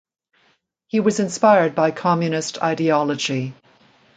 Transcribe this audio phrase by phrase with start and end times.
[0.87, 3.53] He was inspired by communist ideology.